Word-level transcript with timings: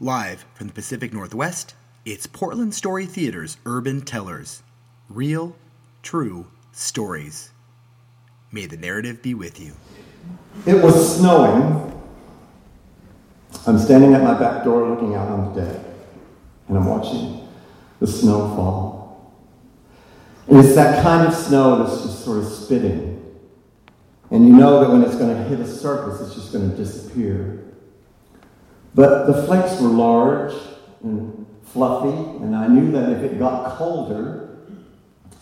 Live 0.00 0.44
from 0.54 0.68
the 0.68 0.72
Pacific 0.72 1.12
Northwest, 1.12 1.74
it's 2.04 2.28
Portland 2.28 2.72
Story 2.72 3.04
Theater's 3.04 3.56
Urban 3.66 4.00
Tellers. 4.00 4.62
Real, 5.10 5.56
true 6.04 6.46
stories. 6.70 7.50
May 8.52 8.66
the 8.66 8.76
narrative 8.76 9.20
be 9.22 9.34
with 9.34 9.58
you. 9.58 9.72
It 10.66 10.80
was 10.84 11.18
snowing. 11.18 12.00
I'm 13.66 13.76
standing 13.76 14.14
at 14.14 14.22
my 14.22 14.38
back 14.38 14.62
door 14.62 14.88
looking 14.88 15.16
out 15.16 15.30
on 15.30 15.52
the 15.52 15.62
deck, 15.62 15.84
and 16.68 16.78
I'm 16.78 16.86
watching 16.86 17.48
the 17.98 18.06
snow 18.06 18.54
fall. 18.54 19.34
And 20.46 20.64
it's 20.64 20.76
that 20.76 21.02
kind 21.02 21.26
of 21.26 21.34
snow 21.34 21.82
that's 21.82 22.02
just 22.02 22.24
sort 22.24 22.38
of 22.38 22.46
spitting. 22.46 23.36
And 24.30 24.46
you 24.46 24.54
know 24.54 24.78
that 24.78 24.90
when 24.90 25.02
it's 25.02 25.16
going 25.16 25.36
to 25.36 25.42
hit 25.48 25.58
a 25.58 25.66
surface, 25.66 26.20
it's 26.20 26.36
just 26.36 26.52
going 26.52 26.70
to 26.70 26.76
disappear. 26.76 27.64
But 28.98 29.28
the 29.28 29.44
flakes 29.44 29.80
were 29.80 29.90
large 29.90 30.52
and 31.04 31.46
fluffy, 31.62 32.08
and 32.42 32.56
I 32.56 32.66
knew 32.66 32.90
that 32.90 33.10
if 33.10 33.22
it 33.22 33.38
got 33.38 33.76
colder 33.76 34.58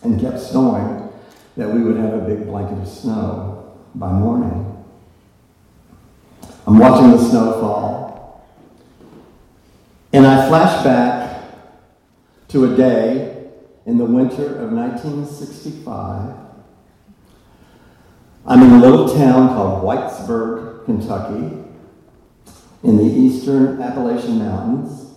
and 0.03 0.21
kept 0.21 0.39
snowing, 0.39 1.09
that 1.55 1.67
we 1.67 1.81
would 1.81 1.97
have 1.97 2.13
a 2.13 2.19
big 2.19 2.45
blanket 2.45 2.77
of 2.77 2.87
snow 2.87 3.75
by 3.95 4.11
morning. 4.11 4.85
I'm 6.67 6.77
watching 6.77 7.09
the 7.09 7.17
snow 7.17 7.53
fall, 7.53 8.47
and 10.13 10.27
I 10.27 10.47
flash 10.47 10.83
back 10.83 11.45
to 12.49 12.71
a 12.71 12.77
day 12.77 13.47
in 13.87 13.97
the 13.97 14.05
winter 14.05 14.59
of 14.59 14.71
1965. 14.71 16.35
I'm 18.45 18.61
in 18.61 18.73
a 18.73 18.79
little 18.79 19.11
town 19.15 19.47
called 19.47 19.83
Whitesburg, 19.83 20.85
Kentucky, 20.85 21.66
in 22.83 22.97
the 22.97 23.03
eastern 23.03 23.81
Appalachian 23.81 24.39
Mountains, 24.39 25.13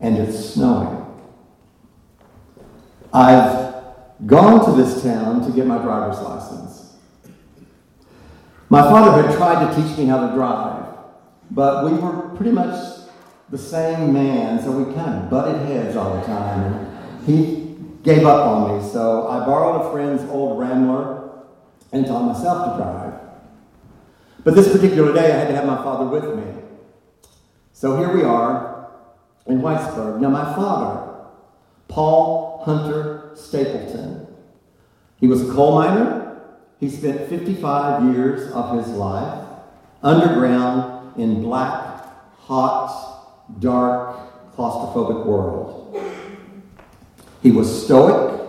and 0.00 0.18
it's 0.18 0.50
snowing. 0.50 1.04
I've 3.12 3.74
gone 4.26 4.64
to 4.64 4.82
this 4.82 5.02
town 5.02 5.44
to 5.46 5.52
get 5.52 5.66
my 5.66 5.78
driver's 5.78 6.20
license. 6.20 6.96
My 8.68 8.82
father 8.82 9.22
had 9.22 9.36
tried 9.36 9.68
to 9.68 9.82
teach 9.82 9.98
me 9.98 10.06
how 10.06 10.28
to 10.28 10.34
drive, 10.34 10.86
but 11.50 11.84
we 11.84 11.92
were 11.92 12.34
pretty 12.36 12.52
much 12.52 13.00
the 13.50 13.58
same 13.58 14.12
man, 14.12 14.62
so 14.62 14.72
we 14.72 14.92
kind 14.94 15.22
of 15.22 15.30
butted 15.30 15.66
heads 15.66 15.96
all 15.96 16.16
the 16.16 16.26
time. 16.26 16.72
And 16.72 17.26
he 17.26 17.76
gave 18.02 18.26
up 18.26 18.46
on 18.46 18.76
me, 18.76 18.88
so 18.90 19.28
I 19.28 19.44
borrowed 19.44 19.86
a 19.86 19.90
friend's 19.92 20.22
old 20.30 20.58
Rambler 20.58 21.30
and 21.92 22.06
taught 22.06 22.24
myself 22.24 22.72
to 22.72 22.82
drive. 22.82 23.14
But 24.44 24.54
this 24.54 24.70
particular 24.70 25.12
day, 25.14 25.32
I 25.32 25.36
had 25.36 25.48
to 25.48 25.54
have 25.54 25.66
my 25.66 25.76
father 25.76 26.04
with 26.04 26.36
me. 26.36 26.62
So 27.72 27.96
here 27.96 28.14
we 28.14 28.22
are 28.22 28.90
in 29.46 29.60
Whitesburg. 29.60 30.20
Now, 30.20 30.28
my 30.28 30.44
father, 30.54 31.14
Paul 31.88 32.62
Hunter 32.64 33.30
Stapleton, 33.34 34.26
he 35.18 35.26
was 35.26 35.48
a 35.48 35.52
coal 35.52 35.76
miner. 35.76 36.42
He 36.78 36.90
spent 36.90 37.28
55 37.30 38.14
years 38.14 38.52
of 38.52 38.76
his 38.76 38.88
life 38.88 39.46
underground 40.02 41.18
in 41.18 41.42
black, 41.42 42.04
hot, 42.36 43.58
dark, 43.60 44.18
claustrophobic 44.54 45.24
world. 45.24 45.98
He 47.42 47.50
was 47.50 47.84
stoic. 47.84 48.40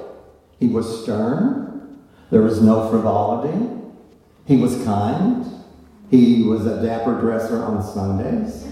He 0.60 0.68
was 0.68 1.04
stern. 1.04 2.00
There 2.32 2.42
was 2.42 2.62
no 2.62 2.90
frivolity. 2.90 3.70
He 4.46 4.58
was 4.58 4.84
kind. 4.84 5.55
He 6.16 6.44
was 6.44 6.66
a 6.66 6.82
dapper 6.82 7.20
dresser 7.20 7.62
on 7.62 7.84
Sundays. 7.84 8.66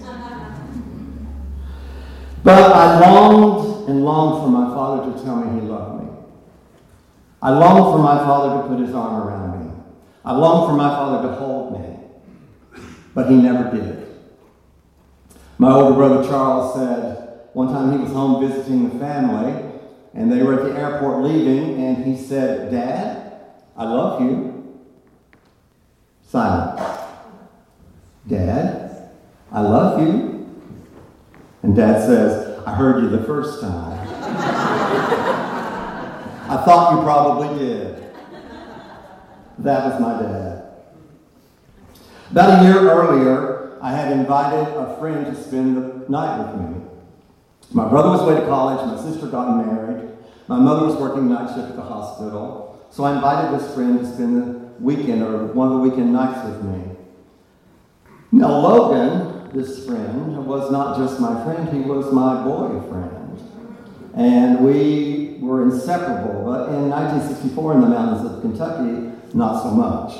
But 2.42 2.72
I 2.72 3.00
longed 3.00 3.88
and 3.88 4.02
longed 4.02 4.42
for 4.42 4.48
my 4.48 4.74
father 4.74 5.12
to 5.12 5.22
tell 5.22 5.36
me 5.36 5.60
he 5.60 5.66
loved 5.66 6.02
me. 6.02 6.10
I 7.42 7.50
longed 7.50 7.94
for 7.94 8.02
my 8.02 8.16
father 8.18 8.62
to 8.62 8.68
put 8.68 8.80
his 8.80 8.94
arm 8.94 9.28
around 9.28 9.60
me. 9.60 9.72
I 10.24 10.32
longed 10.32 10.70
for 10.70 10.76
my 10.76 10.88
father 10.88 11.28
to 11.28 11.34
hold 11.34 11.78
me. 11.78 12.82
But 13.14 13.28
he 13.28 13.36
never 13.36 13.76
did. 13.76 14.06
My 15.58 15.70
older 15.70 15.94
brother 15.94 16.26
Charles 16.26 16.74
said 16.74 17.40
one 17.52 17.68
time 17.68 17.92
he 17.92 17.98
was 17.98 18.12
home 18.12 18.46
visiting 18.46 18.88
the 18.88 18.98
family, 18.98 19.70
and 20.14 20.32
they 20.32 20.42
were 20.42 20.60
at 20.60 20.72
the 20.72 20.80
airport 20.80 21.22
leaving, 21.22 21.82
and 21.82 22.04
he 22.06 22.16
said, 22.16 22.70
Dad, 22.70 23.32
I 23.76 23.84
love 23.84 24.22
you. 24.22 24.80
Silence. 26.26 27.03
Dad, 28.28 29.10
I 29.52 29.60
love 29.60 30.00
you. 30.00 30.46
And 31.62 31.76
dad 31.76 32.06
says, 32.06 32.62
I 32.66 32.74
heard 32.74 33.02
you 33.02 33.10
the 33.10 33.24
first 33.24 33.60
time. 33.60 34.08
I 36.46 36.62
thought 36.64 36.94
you 36.94 37.02
probably 37.02 37.58
did. 37.58 38.04
That 39.58 39.84
was 39.84 40.00
my 40.00 40.20
dad. 40.20 40.64
About 42.30 42.60
a 42.60 42.64
year 42.64 42.90
earlier, 42.90 43.78
I 43.80 43.92
had 43.92 44.12
invited 44.12 44.66
a 44.76 44.96
friend 44.98 45.26
to 45.26 45.34
spend 45.42 45.76
the 45.76 46.04
night 46.08 46.38
with 46.38 46.60
me. 46.60 46.80
My 47.72 47.88
brother 47.88 48.10
was 48.10 48.20
away 48.20 48.40
to 48.40 48.46
college, 48.46 48.86
my 48.86 48.96
sister 49.10 49.26
got 49.26 49.56
married, 49.56 50.10
my 50.48 50.58
mother 50.58 50.86
was 50.86 50.96
working 50.96 51.28
night 51.28 51.48
shift 51.54 51.70
at 51.70 51.76
the 51.76 51.82
hospital, 51.82 52.86
so 52.90 53.04
I 53.04 53.14
invited 53.16 53.58
this 53.58 53.74
friend 53.74 53.98
to 53.98 54.06
spend 54.06 54.36
the 54.36 54.58
weekend 54.80 55.22
or 55.22 55.46
one 55.46 55.68
of 55.68 55.74
the 55.74 55.80
weekend 55.88 56.12
nights 56.12 56.44
with 56.48 56.62
me. 56.62 56.93
Now, 58.34 58.58
Logan, 58.58 59.48
this 59.52 59.86
friend, 59.86 60.44
was 60.44 60.68
not 60.72 60.96
just 60.98 61.20
my 61.20 61.44
friend, 61.44 61.68
he 61.68 61.88
was 61.88 62.12
my 62.12 62.42
boyfriend. 62.42 63.38
And 64.16 64.58
we 64.58 65.38
were 65.40 65.62
inseparable. 65.62 66.42
But 66.44 66.70
in 66.70 66.90
1964, 66.90 67.74
in 67.74 67.80
the 67.82 67.86
mountains 67.86 68.28
of 68.28 68.40
Kentucky, 68.40 69.12
not 69.34 69.62
so 69.62 69.70
much. 69.70 70.16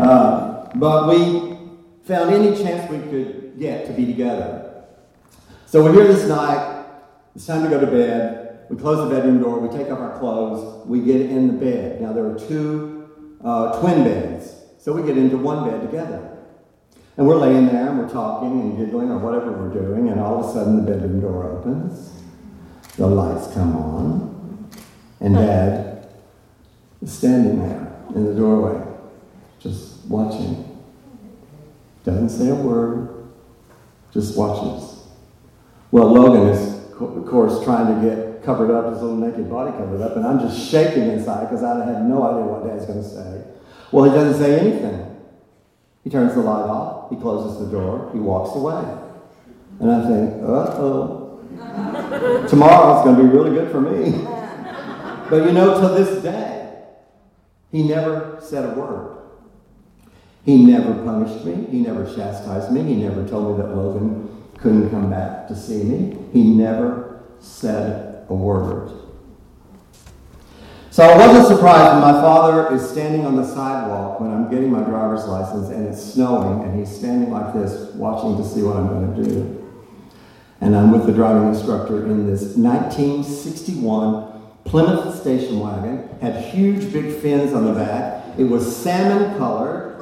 Uh, 0.00 0.70
but 0.76 1.08
we 1.08 1.58
found 2.04 2.32
any 2.32 2.56
chance 2.56 2.90
we 2.90 3.00
could 3.10 3.58
get 3.58 3.86
to 3.86 3.92
be 3.92 4.06
together. 4.06 4.84
So 5.66 5.84
we're 5.84 5.92
here 5.92 6.08
this 6.08 6.26
night. 6.26 6.86
It's 7.36 7.46
time 7.46 7.64
to 7.64 7.68
go 7.68 7.78
to 7.78 7.86
bed. 7.86 8.60
We 8.70 8.78
close 8.78 9.06
the 9.06 9.14
bedroom 9.14 9.42
door. 9.42 9.58
We 9.58 9.76
take 9.76 9.90
off 9.90 9.98
our 9.98 10.18
clothes. 10.18 10.86
We 10.86 11.00
get 11.00 11.20
in 11.20 11.48
the 11.48 11.52
bed. 11.52 12.00
Now, 12.00 12.14
there 12.14 12.24
are 12.24 12.38
two 12.38 13.10
uh, 13.44 13.78
twin 13.78 14.04
beds. 14.04 14.54
So 14.78 14.94
we 14.94 15.02
get 15.06 15.18
into 15.18 15.36
one 15.36 15.68
bed 15.68 15.82
together. 15.82 16.31
And 17.16 17.26
we're 17.26 17.36
laying 17.36 17.66
there 17.66 17.88
and 17.88 17.98
we're 17.98 18.08
talking 18.08 18.50
and 18.60 18.78
giggling 18.78 19.10
or 19.10 19.18
whatever 19.18 19.52
we're 19.52 19.74
doing, 19.74 20.08
and 20.08 20.18
all 20.18 20.42
of 20.42 20.48
a 20.48 20.52
sudden 20.52 20.76
the 20.76 20.90
bedroom 20.90 21.20
door 21.20 21.44
opens, 21.58 22.12
the 22.96 23.06
lights 23.06 23.52
come 23.52 23.76
on, 23.76 24.70
and 25.20 25.34
Dad 25.34 26.08
is 27.02 27.12
standing 27.12 27.58
there 27.58 27.92
in 28.14 28.24
the 28.24 28.34
doorway, 28.34 28.82
just 29.60 30.04
watching. 30.06 30.80
Doesn't 32.04 32.30
say 32.30 32.48
a 32.48 32.54
word, 32.54 33.28
just 34.12 34.36
watches. 34.36 35.04
Well, 35.90 36.12
Logan 36.12 36.48
is, 36.48 36.74
of 37.00 37.26
course, 37.26 37.62
trying 37.62 37.94
to 37.94 38.08
get 38.08 38.42
covered 38.42 38.70
up, 38.70 38.92
his 38.92 39.02
little 39.02 39.16
naked 39.16 39.48
body 39.50 39.70
covered 39.72 40.00
up, 40.00 40.16
and 40.16 40.26
I'm 40.26 40.40
just 40.40 40.70
shaking 40.70 41.10
inside 41.10 41.44
because 41.44 41.62
I 41.62 41.84
have 41.84 42.02
no 42.02 42.22
idea 42.22 42.44
what 42.44 42.66
Dad's 42.66 42.86
going 42.86 43.02
to 43.02 43.08
say. 43.08 43.44
Well, 43.92 44.04
he 44.04 44.10
doesn't 44.10 44.42
say 44.42 44.58
anything. 44.58 45.16
He 46.02 46.10
turns 46.10 46.34
the 46.34 46.40
light 46.40 46.68
off, 46.68 47.01
he 47.12 47.20
closes 47.20 47.58
the 47.60 47.70
door, 47.70 48.10
he 48.12 48.18
walks 48.18 48.56
away. 48.56 48.82
And 49.80 49.90
I 49.90 50.06
think, 50.06 50.42
uh 50.42 50.76
oh. 50.78 51.18
Tomorrow's 52.48 53.04
going 53.04 53.16
to 53.16 53.22
be 53.22 53.28
really 53.28 53.50
good 53.50 53.70
for 53.70 53.80
me. 53.80 54.12
but 55.28 55.44
you 55.44 55.52
know, 55.52 55.80
to 55.80 55.94
this 55.94 56.22
day, 56.22 56.84
he 57.70 57.82
never 57.82 58.38
said 58.40 58.64
a 58.64 58.78
word. 58.78 59.18
He 60.44 60.64
never 60.64 60.94
punished 61.04 61.44
me, 61.44 61.66
he 61.70 61.80
never 61.80 62.04
chastised 62.04 62.72
me, 62.72 62.82
he 62.82 62.96
never 62.96 63.26
told 63.28 63.56
me 63.56 63.62
that 63.62 63.76
Logan 63.76 64.44
couldn't 64.58 64.90
come 64.90 65.10
back 65.10 65.46
to 65.48 65.56
see 65.56 65.84
me. 65.84 66.16
He 66.32 66.42
never 66.54 67.22
said 67.38 68.26
a 68.28 68.34
word. 68.34 68.90
So 70.92 71.02
I 71.02 71.16
wasn't 71.16 71.46
surprised 71.46 71.94
when 71.94 72.02
my 72.02 72.20
father 72.20 72.70
is 72.76 72.86
standing 72.86 73.24
on 73.24 73.34
the 73.34 73.46
sidewalk 73.46 74.20
when 74.20 74.30
I'm 74.30 74.50
getting 74.50 74.70
my 74.70 74.82
driver's 74.82 75.24
license 75.24 75.70
and 75.70 75.88
it's 75.88 76.12
snowing 76.12 76.64
and 76.64 76.78
he's 76.78 76.94
standing 76.94 77.30
like 77.30 77.54
this 77.54 77.94
watching 77.94 78.36
to 78.36 78.46
see 78.46 78.62
what 78.62 78.76
I'm 78.76 78.88
going 78.88 79.14
to 79.14 79.24
do. 79.24 79.72
And 80.60 80.76
I'm 80.76 80.92
with 80.92 81.06
the 81.06 81.12
driving 81.12 81.48
instructor 81.48 82.04
in 82.04 82.26
this 82.26 82.58
1961 82.58 84.42
Plymouth 84.66 85.18
station 85.18 85.60
wagon. 85.60 86.10
Had 86.20 86.44
huge 86.52 86.92
big 86.92 87.22
fins 87.22 87.54
on 87.54 87.64
the 87.64 87.72
back. 87.72 88.22
It 88.38 88.44
was 88.44 88.76
salmon 88.76 89.38
colored. 89.38 89.96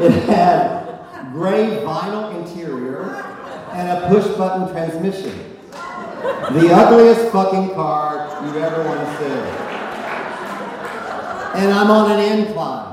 It 0.00 0.10
had 0.24 1.30
gray 1.30 1.78
vinyl 1.84 2.34
interior 2.40 3.04
and 3.72 3.88
a 3.88 4.08
push 4.08 4.26
button 4.36 4.68
transmission. 4.72 5.60
The 6.50 6.74
ugliest 6.74 7.30
fucking 7.30 7.74
car 7.74 8.44
you 8.48 8.58
ever 8.58 8.82
want 8.82 8.98
to 8.98 9.58
see 9.58 9.63
and 11.54 11.72
I'm 11.72 11.90
on 11.90 12.10
an 12.10 12.40
incline. 12.40 12.90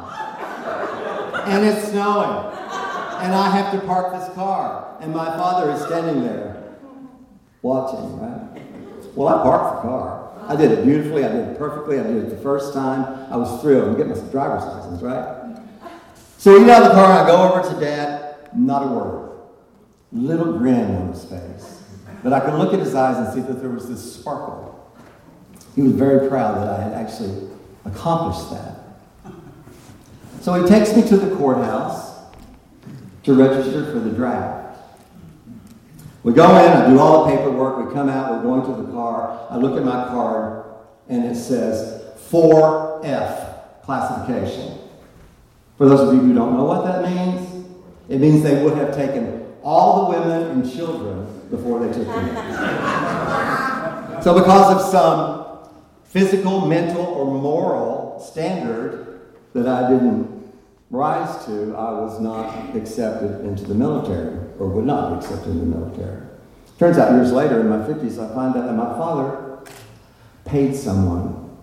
And 1.48 1.66
it's 1.66 1.90
snowing. 1.90 2.48
And 3.22 3.34
I 3.34 3.50
have 3.50 3.72
to 3.74 3.86
park 3.86 4.14
this 4.14 4.34
car. 4.36 4.98
And 5.02 5.14
my 5.14 5.26
father 5.26 5.72
is 5.72 5.82
standing 5.82 6.24
there 6.24 6.76
watching, 7.62 8.20
right? 8.20 8.62
Well, 9.16 9.28
I 9.28 9.44
parked 9.44 9.78
the 9.78 9.90
car. 9.90 10.32
I 10.48 10.56
did 10.56 10.72
it 10.72 10.84
beautifully. 10.84 11.24
I 11.26 11.30
did 11.30 11.50
it 11.50 11.58
perfectly. 11.58 12.00
I 12.00 12.04
did 12.04 12.18
it 12.18 12.30
the 12.30 12.38
first 12.38 12.74
time. 12.74 13.32
I 13.32 13.38
was 13.38 13.62
thrilled. 13.62 13.90
I'm 13.90 13.98
getting 13.98 14.12
my 14.12 14.32
driver's 14.32 14.64
license, 14.64 15.02
right? 15.02 15.58
So 16.38 16.60
we 16.60 16.70
out 16.72 16.84
of 16.84 16.90
the 16.90 16.96
car. 16.96 17.24
I 17.24 17.28
go 17.28 17.52
over 17.52 17.74
to 17.74 17.80
Dad. 17.80 18.50
Not 18.56 18.84
a 18.84 18.88
word. 18.88 19.30
Little 20.12 20.58
grin 20.58 20.96
on 20.96 21.14
his 21.14 21.26
face. 21.26 21.84
But 22.24 22.34
I 22.34 22.40
could 22.40 22.56
look 22.56 22.74
at 22.74 22.80
his 22.80 22.94
eyes 22.94 23.18
and 23.18 23.34
see 23.34 23.48
that 23.48 23.60
there 23.62 23.70
was 23.70 23.90
this 23.90 24.16
sparkle. 24.16 24.68
He 25.76 25.82
was 25.82 25.94
very 25.94 26.28
proud 26.28 26.58
that 26.58 26.68
I 26.68 26.82
had 26.82 26.94
actually 26.94 27.50
accomplished 27.86 28.52
that. 28.52 28.78
So 30.42 30.62
he 30.62 30.68
takes 30.68 30.96
me 30.96 31.08
to 31.08 31.18
the 31.18 31.36
courthouse 31.36 32.20
to 33.24 33.34
register 33.34 33.92
for 33.92 34.00
the 34.00 34.10
draft. 34.10 34.80
We 36.24 36.34
go 36.34 36.50
in, 36.58 36.72
I 36.72 36.90
do 36.90 37.00
all 37.00 37.26
the 37.26 37.36
paperwork, 37.36 37.88
we 37.88 37.94
come 37.94 38.10
out, 38.10 38.36
we're 38.36 38.44
going 38.44 38.76
to 38.76 38.84
the 38.84 38.92
car. 38.92 39.48
I 39.50 39.58
look 39.58 39.78
at 39.78 39.84
my 39.84 40.08
card, 40.08 40.66
and 41.10 41.26
it 41.26 41.36
says 41.36 42.04
4F 42.30 43.84
classification. 43.84 44.78
For 45.78 45.90
those 45.90 46.10
of 46.10 46.16
you 46.16 46.22
who 46.22 46.34
don't 46.34 46.56
know 46.56 46.64
what 46.64 46.86
that 46.86 47.04
means, 47.04 47.66
it 48.08 48.20
means 48.20 48.44
they 48.44 48.64
would 48.64 48.78
have 48.78 48.96
taken 48.96 49.48
all 49.64 50.12
the 50.12 50.20
women 50.20 50.52
and 50.52 50.72
children 50.72 51.28
before 51.50 51.80
they 51.80 51.92
took 51.92 52.08
me. 52.08 52.14
so, 54.22 54.38
because 54.38 54.76
of 54.76 54.82
some 54.92 55.41
physical, 56.12 56.68
mental, 56.68 57.06
or 57.06 57.26
moral 57.26 58.20
standard 58.20 59.22
that 59.54 59.68
I 59.68 59.90
didn't 59.90 60.54
rise 60.90 61.46
to, 61.46 61.74
I 61.76 61.92
was 61.94 62.20
not 62.20 62.76
accepted 62.76 63.46
into 63.46 63.64
the 63.64 63.74
military, 63.74 64.38
or 64.60 64.68
would 64.68 64.86
not 64.86 65.12
be 65.12 65.26
accepted 65.26 65.52
in 65.52 65.72
the 65.72 65.78
military. 65.78 66.22
Turns 66.78 66.98
out 66.98 67.14
years 67.14 67.32
later, 67.32 67.62
in 67.62 67.70
my 67.70 67.78
50s, 67.78 68.14
I 68.20 68.34
find 68.36 68.56
out 68.58 68.66
that 68.66 68.74
my 68.74 68.92
father 68.98 69.60
paid 70.44 70.76
someone 70.76 71.58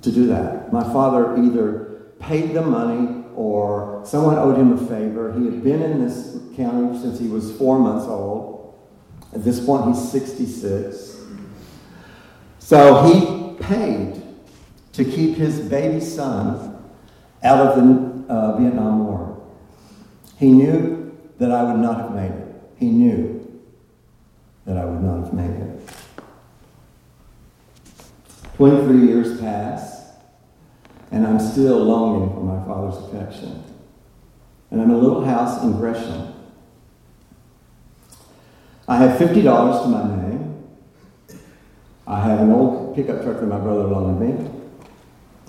to 0.00 0.10
do 0.10 0.26
that. 0.26 0.72
My 0.72 0.82
father 0.82 1.36
either 1.36 2.02
paid 2.18 2.52
the 2.52 2.62
money 2.62 3.24
or 3.36 4.02
someone 4.04 4.36
owed 4.38 4.56
him 4.56 4.72
a 4.72 4.86
favor. 4.88 5.32
He 5.38 5.44
had 5.44 5.62
been 5.62 5.82
in 5.82 6.04
this 6.04 6.38
county 6.56 6.98
since 7.00 7.20
he 7.20 7.28
was 7.28 7.56
four 7.56 7.78
months 7.78 8.06
old. 8.06 8.74
At 9.32 9.44
this 9.44 9.64
point, 9.64 9.94
he's 9.94 10.10
66. 10.10 11.21
So 12.72 13.02
he 13.02 13.62
paid 13.62 14.22
to 14.94 15.04
keep 15.04 15.36
his 15.36 15.60
baby 15.60 16.00
son 16.00 16.82
out 17.44 17.66
of 17.66 17.76
the 17.76 18.32
uh, 18.32 18.56
Vietnam 18.56 19.04
War. 19.04 19.46
He 20.38 20.50
knew 20.50 21.14
that 21.38 21.52
I 21.52 21.64
would 21.64 21.80
not 21.80 21.98
have 22.00 22.14
made 22.14 22.30
it. 22.30 22.62
He 22.78 22.86
knew 22.86 23.62
that 24.64 24.78
I 24.78 24.86
would 24.86 25.02
not 25.02 25.22
have 25.22 25.34
made 25.34 25.50
it. 25.50 25.80
23 28.56 29.06
years 29.06 29.38
pass, 29.38 30.06
and 31.10 31.26
I'm 31.26 31.40
still 31.40 31.76
longing 31.76 32.30
for 32.30 32.42
my 32.42 32.64
father's 32.64 32.96
affection. 33.04 33.64
And 34.70 34.80
I'm 34.80 34.88
in 34.88 34.96
a 34.96 34.98
little 34.98 35.22
house 35.22 35.62
in 35.62 35.72
Gresham. 35.72 36.32
I 38.88 38.96
have 38.96 39.18
$50 39.18 39.34
to 39.34 39.88
my 39.88 40.16
name. 40.16 40.21
I 42.12 42.20
have 42.20 42.40
an 42.40 42.52
old 42.52 42.94
pickup 42.94 43.22
truck 43.22 43.40
that 43.40 43.46
my 43.46 43.58
brother 43.58 43.84
loaned 43.84 44.20
me. 44.20 44.50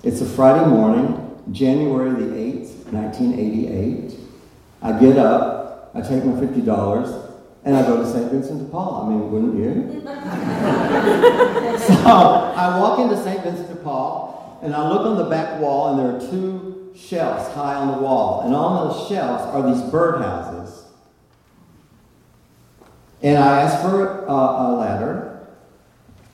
It's 0.02 0.22
a 0.22 0.24
Friday 0.24 0.64
morning, 0.66 1.38
January 1.52 2.12
the 2.12 2.24
8th, 2.24 2.90
1988. 2.90 4.18
I 4.80 4.98
get 4.98 5.18
up, 5.18 5.90
I 5.94 6.00
take 6.00 6.24
my 6.24 6.32
$50, 6.32 7.36
and 7.64 7.76
I 7.76 7.82
go 7.82 7.98
to 7.98 8.10
St. 8.10 8.30
Vincent 8.30 8.60
de 8.60 8.64
Paul. 8.70 9.04
I 9.04 9.08
mean, 9.10 9.30
wouldn't 9.30 9.56
you? 9.58 10.00
so 11.84 12.10
I 12.56 12.78
walk 12.78 12.98
into 12.98 13.22
St. 13.22 13.42
Vincent 13.42 13.68
de 13.68 13.76
Paul, 13.76 14.58
and 14.62 14.74
I 14.74 14.88
look 14.88 15.02
on 15.02 15.18
the 15.18 15.24
back 15.24 15.60
wall, 15.60 15.90
and 15.90 15.98
there 15.98 16.16
are 16.16 16.30
two 16.30 16.94
shelves 16.96 17.46
high 17.52 17.74
on 17.74 17.88
the 17.88 17.98
wall. 17.98 18.40
And 18.40 18.54
on 18.54 18.88
those 18.88 19.06
shelves 19.06 19.42
are 19.42 19.70
these 19.70 19.82
birdhouses. 19.92 20.84
And 23.24 23.38
I 23.38 23.62
ask 23.62 23.82
for 23.82 24.26
a, 24.26 24.32
a 24.32 24.76
ladder, 24.76 24.93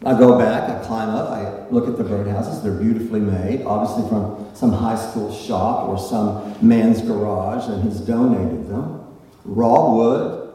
I 0.05 0.19
go 0.19 0.39
back, 0.39 0.71
I 0.71 0.83
climb 0.87 1.11
up, 1.11 1.29
I 1.29 1.69
look 1.69 1.87
at 1.87 1.99
the 1.99 2.05
birdhouses. 2.05 2.63
They're 2.63 2.73
beautifully 2.73 3.21
made, 3.21 3.67
obviously 3.67 4.09
from 4.09 4.49
some 4.55 4.73
high 4.73 4.97
school 4.97 5.33
shop 5.35 5.89
or 5.89 5.99
some 5.99 6.57
man's 6.67 7.03
garage, 7.03 7.69
and 7.69 7.83
he's 7.83 8.01
donated 8.01 8.69
them. 8.69 9.07
Raw 9.45 9.95
wood. 9.95 10.55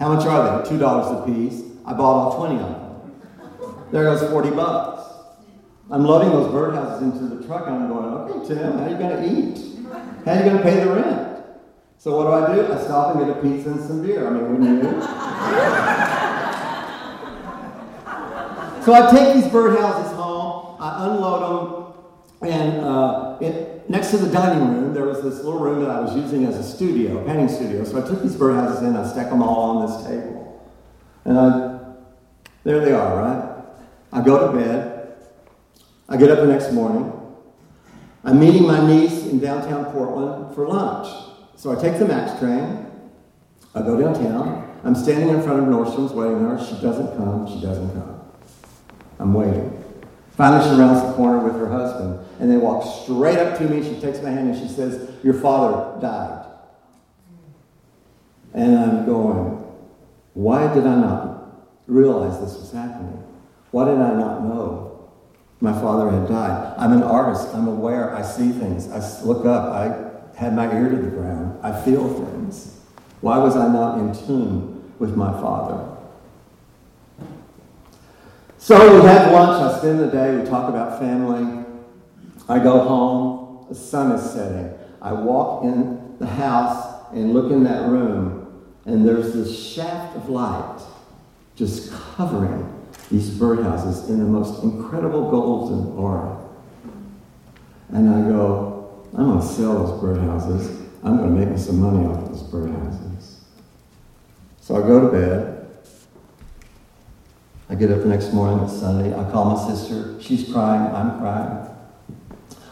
How 0.00 0.12
much 0.12 0.26
are 0.26 0.62
they? 0.62 0.68
Two 0.68 0.78
dollars 0.78 1.20
a 1.20 1.32
piece. 1.32 1.62
I 1.86 1.92
bought 1.92 2.34
all 2.34 2.46
20 2.48 2.60
of 2.60 2.68
them. 2.70 3.84
There 3.92 4.04
goes 4.04 4.28
40 4.28 4.50
bucks. 4.50 5.02
I'm 5.90 6.04
loading 6.04 6.30
those 6.30 6.52
birdhouses 6.52 7.00
into 7.02 7.34
the 7.36 7.46
truck, 7.46 7.66
and 7.68 7.76
I'm 7.76 7.88
going, 7.88 8.04
okay, 8.06 8.54
Tim, 8.54 8.76
how 8.76 8.84
are 8.84 8.90
you 8.90 8.98
going 8.98 9.16
to 9.16 9.24
eat? 9.24 9.86
How 10.24 10.32
are 10.32 10.36
you 10.36 10.44
going 10.44 10.56
to 10.56 10.62
pay 10.62 10.84
the 10.84 10.90
rent? 10.90 11.44
So 11.96 12.16
what 12.16 12.24
do 12.24 12.32
I 12.32 12.54
do? 12.56 12.72
I 12.72 12.82
stop 12.82 13.16
and 13.16 13.26
get 13.26 13.36
a 13.36 13.40
pizza 13.40 13.70
and 13.70 13.80
some 13.80 14.02
beer. 14.02 14.26
I 14.26 14.30
mean, 14.30 14.50
wouldn't 14.50 14.82
you? 14.82 16.17
So 18.84 18.94
I 18.94 19.10
take 19.10 19.34
these 19.34 19.52
birdhouses 19.52 20.14
home, 20.14 20.76
I 20.80 21.06
unload 21.06 21.42
them, 22.40 22.50
and 22.50 22.84
uh, 22.84 23.38
it, 23.40 23.88
next 23.90 24.10
to 24.12 24.18
the 24.18 24.30
dining 24.30 24.66
room, 24.66 24.94
there 24.94 25.04
was 25.04 25.22
this 25.22 25.36
little 25.44 25.58
room 25.58 25.80
that 25.82 25.90
I 25.90 26.00
was 26.00 26.16
using 26.16 26.44
as 26.44 26.56
a 26.56 26.62
studio, 26.62 27.18
a 27.18 27.24
painting 27.26 27.48
studio. 27.48 27.84
So 27.84 28.02
I 28.02 28.06
took 28.06 28.22
these 28.22 28.36
birdhouses 28.36 28.82
in, 28.82 28.96
I 28.96 29.06
stack 29.06 29.30
them 29.30 29.42
all 29.42 29.78
on 29.78 29.86
this 29.86 30.06
table. 30.06 30.70
And 31.24 31.38
I, 31.38 31.80
there 32.64 32.80
they 32.80 32.92
are, 32.92 33.16
right? 33.16 33.64
I 34.12 34.22
go 34.22 34.50
to 34.50 34.58
bed. 34.58 35.16
I 36.08 36.16
get 36.16 36.30
up 36.30 36.38
the 36.38 36.46
next 36.46 36.72
morning. 36.72 37.12
I'm 38.24 38.40
meeting 38.40 38.66
my 38.66 38.86
niece 38.86 39.26
in 39.26 39.38
downtown 39.38 39.86
Portland 39.92 40.54
for 40.54 40.66
lunch. 40.66 41.08
So 41.56 41.70
I 41.70 41.80
take 41.80 41.98
the 41.98 42.06
MAX 42.06 42.38
train. 42.38 42.86
I 43.74 43.82
go 43.82 44.00
downtown. 44.00 44.80
I'm 44.84 44.94
standing 44.94 45.28
in 45.28 45.42
front 45.42 45.60
of 45.60 45.66
Nordstrom's 45.66 46.12
waiting 46.12 46.38
for 46.38 46.56
her. 46.56 46.64
She 46.64 46.80
doesn't 46.80 47.16
come. 47.16 47.46
She 47.46 47.60
doesn't 47.60 47.92
come. 47.92 48.18
I'm 49.18 49.34
waiting. 49.34 49.74
Finally, 50.36 50.70
she 50.70 50.80
rounds 50.80 51.02
the 51.02 51.12
corner 51.14 51.40
with 51.40 51.54
her 51.54 51.68
husband, 51.68 52.24
and 52.38 52.50
they 52.50 52.56
walk 52.56 52.84
straight 53.02 53.38
up 53.38 53.58
to 53.58 53.64
me. 53.64 53.82
She 53.82 54.00
takes 54.00 54.22
my 54.22 54.30
hand 54.30 54.54
and 54.54 54.56
she 54.56 54.72
says, 54.72 55.10
Your 55.24 55.34
father 55.34 56.00
died. 56.00 56.46
And 58.54 58.78
I'm 58.78 59.04
going, 59.04 59.64
Why 60.34 60.72
did 60.72 60.86
I 60.86 60.94
not 60.94 61.66
realize 61.88 62.40
this 62.40 62.56
was 62.56 62.70
happening? 62.70 63.24
Why 63.72 63.86
did 63.86 63.98
I 63.98 64.14
not 64.14 64.44
know 64.44 65.10
my 65.60 65.72
father 65.72 66.10
had 66.10 66.28
died? 66.28 66.74
I'm 66.78 66.92
an 66.92 67.02
artist. 67.02 67.48
I'm 67.54 67.66
aware. 67.66 68.14
I 68.14 68.22
see 68.22 68.50
things. 68.50 68.88
I 68.90 69.22
look 69.24 69.44
up. 69.44 69.72
I 69.74 70.38
have 70.38 70.54
my 70.54 70.72
ear 70.72 70.88
to 70.88 70.96
the 70.96 71.10
ground. 71.10 71.58
I 71.64 71.78
feel 71.82 72.08
things. 72.24 72.78
Why 73.20 73.38
was 73.38 73.56
I 73.56 73.66
not 73.66 73.98
in 73.98 74.14
tune 74.26 74.92
with 75.00 75.16
my 75.16 75.32
father? 75.32 75.97
So 78.60 79.00
we 79.00 79.06
have 79.06 79.32
lunch. 79.32 79.62
I 79.62 79.78
spend 79.78 80.00
the 80.00 80.08
day. 80.08 80.36
We 80.36 80.44
talk 80.44 80.68
about 80.68 80.98
family. 80.98 81.64
I 82.48 82.58
go 82.58 82.80
home. 82.80 83.66
The 83.68 83.74
sun 83.74 84.12
is 84.12 84.30
setting. 84.32 84.76
I 85.00 85.12
walk 85.12 85.62
in 85.64 86.16
the 86.18 86.26
house 86.26 87.04
and 87.12 87.32
look 87.32 87.52
in 87.52 87.62
that 87.64 87.88
room, 87.88 88.64
and 88.84 89.06
there's 89.06 89.32
this 89.32 89.56
shaft 89.56 90.16
of 90.16 90.28
light 90.28 90.80
just 91.54 91.92
covering 91.92 92.74
these 93.10 93.30
birdhouses 93.30 94.08
in 94.08 94.18
the 94.18 94.24
most 94.24 94.62
incredible 94.62 95.30
golden 95.30 95.96
aura. 95.96 96.36
And 97.90 98.10
I 98.10 98.28
go, 98.28 99.06
I'm 99.16 99.24
going 99.24 99.40
to 99.40 99.46
sell 99.46 99.86
those 99.86 100.02
birdhouses. 100.02 100.88
I'm 101.04 101.16
going 101.16 101.34
to 101.34 101.40
make 101.40 101.48
me 101.50 101.58
some 101.58 101.80
money 101.80 102.04
off 102.06 102.24
of 102.24 102.28
those 102.28 102.42
birdhouses. 102.42 103.36
So 104.60 104.76
I 104.76 104.86
go 104.86 105.00
to 105.00 105.08
bed. 105.08 105.57
I 107.70 107.74
get 107.74 107.90
up 107.90 107.98
the 107.98 108.06
next 108.06 108.32
morning, 108.32 108.64
it's 108.64 108.78
Sunday. 108.78 109.14
I 109.14 109.30
call 109.30 109.56
my 109.56 109.74
sister. 109.74 110.20
She's 110.22 110.50
crying. 110.50 110.94
I'm 110.94 111.18
crying. 111.18 111.68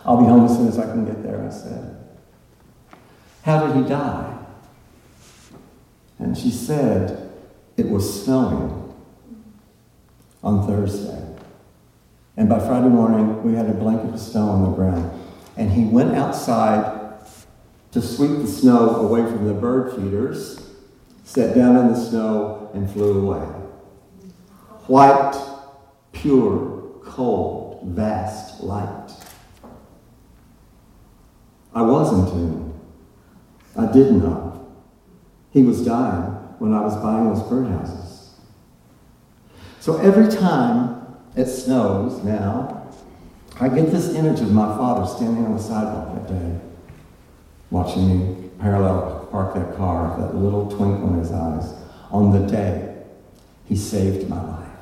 I'll 0.04 0.16
be 0.16 0.24
home 0.24 0.46
as 0.46 0.56
soon 0.56 0.68
as 0.68 0.78
I 0.78 0.84
can 0.84 1.04
get 1.04 1.22
there, 1.22 1.44
I 1.44 1.50
said. 1.50 1.96
How 3.42 3.66
did 3.66 3.76
he 3.76 3.88
die? 3.88 4.38
And 6.18 6.36
she 6.36 6.50
said, 6.50 7.30
it 7.76 7.88
was 7.88 8.24
snowing 8.24 8.94
on 10.42 10.66
Thursday. 10.66 11.22
And 12.38 12.48
by 12.48 12.58
Friday 12.58 12.88
morning, 12.88 13.42
we 13.42 13.54
had 13.54 13.68
a 13.68 13.74
blanket 13.74 14.14
of 14.14 14.20
snow 14.20 14.48
on 14.48 14.62
the 14.62 14.76
ground. 14.76 15.10
And 15.56 15.70
he 15.70 15.84
went 15.84 16.14
outside 16.14 17.20
to 17.92 18.00
sweep 18.00 18.38
the 18.38 18.46
snow 18.46 18.96
away 18.96 19.22
from 19.22 19.46
the 19.46 19.54
bird 19.54 19.94
feeders, 19.94 20.70
sat 21.24 21.54
down 21.54 21.76
in 21.76 21.88
the 21.88 21.96
snow, 21.96 22.70
and 22.72 22.90
flew 22.90 23.28
away. 23.28 23.65
White, 24.86 25.34
pure, 26.12 27.00
cold, 27.04 27.80
vast 27.84 28.62
light. 28.62 29.10
I 31.74 31.82
was 31.82 32.32
in. 32.32 32.72
I 33.76 33.92
did 33.92 34.12
not. 34.12 34.58
He 35.52 35.62
was 35.62 35.84
dying 35.84 36.22
when 36.58 36.72
I 36.72 36.80
was 36.80 36.96
buying 36.96 37.28
those 37.28 37.42
birdhouses. 37.42 38.30
So 39.80 39.98
every 39.98 40.28
time 40.28 41.16
it 41.36 41.46
snows 41.46 42.24
now, 42.24 42.88
I 43.60 43.68
get 43.68 43.90
this 43.90 44.14
image 44.14 44.40
of 44.40 44.52
my 44.52 44.66
father 44.76 45.06
standing 45.06 45.46
on 45.46 45.56
the 45.56 45.62
sidewalk 45.62 46.14
that 46.14 46.28
day, 46.28 46.60
watching 47.70 48.08
me 48.08 48.50
parallel 48.58 49.28
park 49.30 49.54
that 49.54 49.76
car, 49.76 50.18
that 50.18 50.34
little 50.34 50.66
twinkle 50.70 51.12
in 51.14 51.18
his 51.18 51.32
eyes, 51.32 51.74
on 52.10 52.32
the 52.32 52.46
day 52.46 53.04
he 53.66 53.76
saved 53.76 54.28
my 54.28 54.42
life. 54.42 54.75